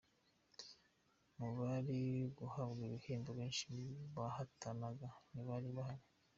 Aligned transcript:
Mu 1.37 1.49
bari 1.57 1.99
guhabwa 2.37 2.81
ibihembo, 2.89 3.29
benshi 3.39 3.63
mu 3.73 3.83
bahatanaga 4.15 5.07
ntibari 5.31 5.69
bahari. 5.77 6.05